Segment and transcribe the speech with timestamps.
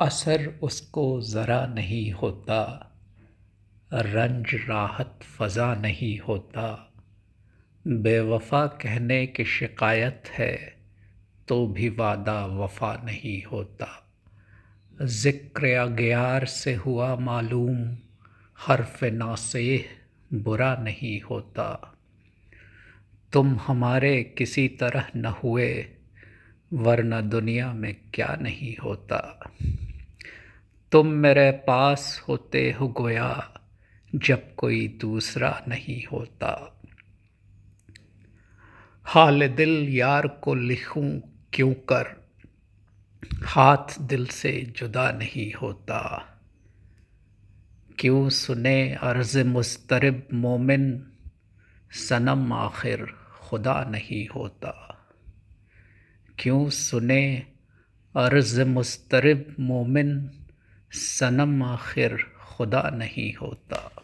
[0.00, 2.62] असर उसको ज़रा नहीं होता।
[3.92, 6.92] रंज राहत फ़ज़ा नहीं होता।
[7.84, 10.54] बेवफा कहने की शिकायत है
[11.48, 13.88] तो भी वादा वफा नहीं होता।
[15.02, 17.96] ज़िक्र अगयार से हुआ मालूम,
[18.58, 19.84] हर्फ नासेह
[20.34, 21.96] बुरा नहीं होता।
[23.32, 25.86] तुम हमारे किसी तरह न हुए,
[26.72, 29.20] वरना दुनिया में क्या नहीं होता।
[30.92, 33.60] तुम मेरे पास होते हो गोया,
[34.14, 36.82] जब कोई दूसरा नहीं होता।
[39.04, 41.20] हाल दिल यार को लिखूं
[41.52, 42.28] क्यों कर,
[43.44, 46.26] हाथ दिल से जुदा नहीं होता।
[47.98, 51.12] क्यों सुने अर्ज़ मुस्तरब मोमिन,
[51.90, 53.06] सनम आखिर
[53.40, 55.04] खुदा नहीं होता।
[56.38, 57.46] क्यों सुने
[58.16, 60.30] अर्ज़ मुस्तरब मोमिन
[60.92, 62.16] सनम आखिर
[62.48, 63.99] खुदा नहीं होता।